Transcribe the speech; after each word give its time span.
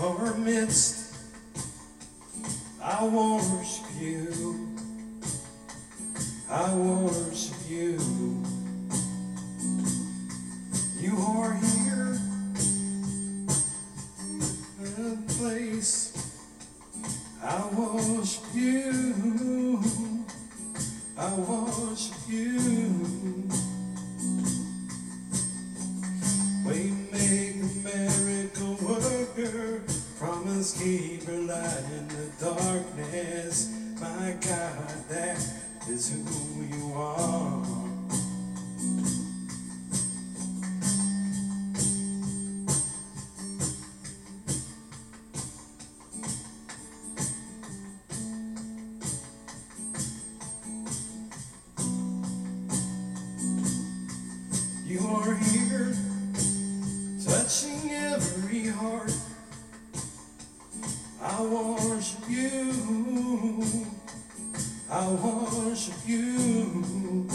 our 0.00 0.34
midst. 0.34 1.16
I 2.82 3.04
worship 3.04 3.86
you. 3.98 4.68
I 6.48 6.74
worship 6.74 7.56
you. 7.68 7.98
You 11.00 11.16
are 11.18 11.54
here 11.54 12.20
in 14.80 14.94
a 14.98 15.32
place. 15.32 16.12
I 17.42 17.68
worship 17.74 18.44
you. 18.54 18.97
Promise 30.58 30.82
keeper, 30.82 31.32
light 31.32 31.84
in 31.96 32.08
the 32.08 32.44
darkness. 32.44 33.72
My 34.00 34.34
God, 34.40 35.08
that 35.08 35.38
is 35.88 36.10
who 36.10 36.64
you 36.64 36.92
are. 36.96 37.64
You 54.84 55.06
are 55.06 55.34
here, 55.36 55.94
touching 57.24 57.92
every 57.92 58.66
heart. 58.66 59.12
I 61.38 61.42
worship 61.42 62.28
you. 62.28 63.62
I 64.90 65.08
worship 65.08 65.94
you. 66.04 67.28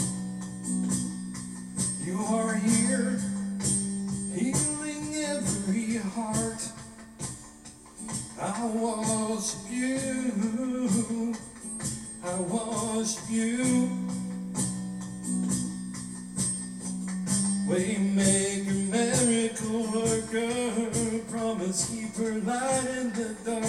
You 2.04 2.18
are 2.28 2.54
here, 2.54 3.18
healing 4.34 5.14
every 5.14 5.96
heart. 5.96 6.68
I 8.38 8.66
worship 8.66 9.70
you. 9.70 11.34
I 12.22 12.40
worship 12.40 13.24
you. 13.30 13.88
Waymaker, 17.66 18.90
miracle 18.90 19.82
worker, 19.94 21.20
promise 21.30 21.88
keeper, 21.88 22.34
light 22.40 22.86
in 22.98 23.10
the 23.14 23.34
darkness. 23.42 23.63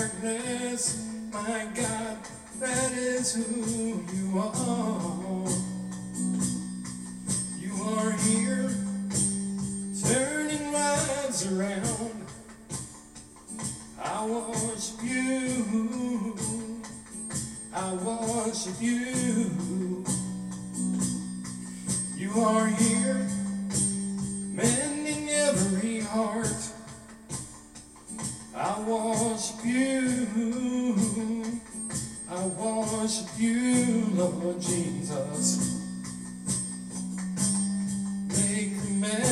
My 1.48 1.66
God, 1.76 2.18
that 2.60 2.92
is 2.94 3.36
who 3.36 4.04
you 4.16 4.40
are. 4.40 5.48
You 7.60 7.74
are 7.84 8.12
here, 8.14 8.72
turning 10.04 10.74
lives 10.74 11.46
around. 11.46 12.26
I 14.02 14.26
worship 14.26 15.04
you. 15.04 16.82
I 17.76 17.94
worship 17.94 18.82
you. 18.82 20.04
You 22.18 22.42
are 22.42 22.66
here 22.66 23.35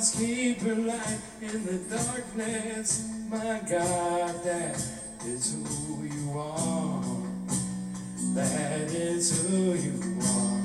promise 0.00 0.18
keeper, 0.18 0.74
light 0.74 1.20
in 1.42 1.66
the 1.66 1.94
darkness. 1.94 3.08
My 3.28 3.60
God, 3.68 4.42
that 4.44 4.76
is 5.26 5.54
who 5.54 6.04
you 6.04 6.38
are. 6.38 7.04
That 8.34 8.90
is 8.92 9.46
who 9.46 9.74
you 9.74 10.18
are. 10.22 10.59